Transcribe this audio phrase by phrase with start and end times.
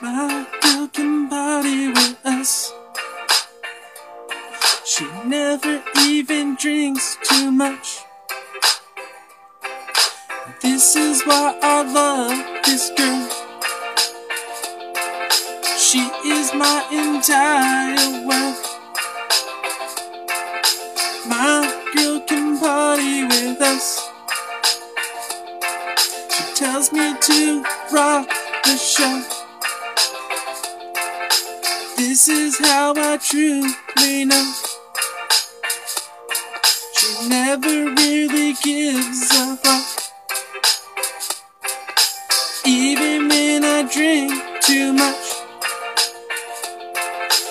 [0.00, 2.72] my broken body with us.
[4.84, 7.98] She never even drinks too much.
[10.62, 13.28] This is why I love this girl.
[15.76, 18.56] She is my entire world.
[21.26, 24.08] My girl can party with us.
[26.30, 28.28] She tells me to rock
[28.64, 29.37] the show.
[32.08, 34.52] This is how I truly know.
[36.96, 39.86] She never really gives a fuck.
[42.64, 44.32] Even when I drink
[44.62, 45.26] too much,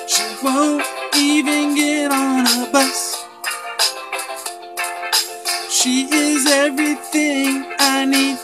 [0.07, 0.83] she won't
[1.15, 3.15] even get on a bus.
[5.69, 8.39] She is everything I need.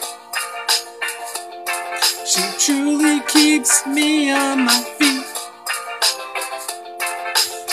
[2.23, 5.22] She truly keeps me on my feet.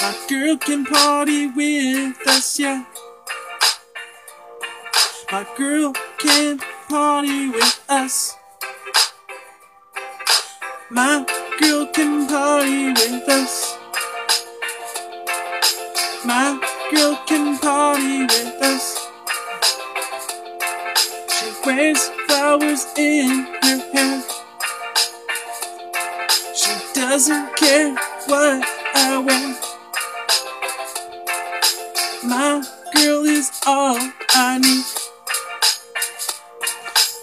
[0.02, 2.84] My girl can party with us, yeah.
[5.30, 8.34] My girl can party with us.
[10.90, 11.26] My
[11.60, 13.76] girl can party with us.
[16.24, 16.58] My
[16.90, 19.06] girl can party with us.
[21.28, 23.28] She wears flowers in
[23.62, 24.22] her hair.
[26.54, 27.94] She doesn't care
[28.26, 28.64] what
[28.94, 29.69] I wear.
[32.30, 32.62] My
[32.94, 33.98] girl is all
[34.30, 34.84] I need.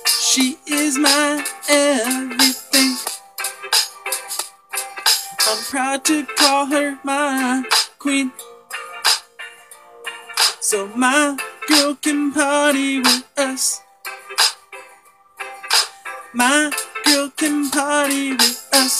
[0.06, 2.92] She is my everything.
[5.48, 7.64] I'm proud to call her my
[8.00, 8.34] queen.
[10.60, 11.38] So my
[11.70, 13.80] girl can party with us.
[16.34, 16.70] My
[17.06, 18.97] girl can party with us.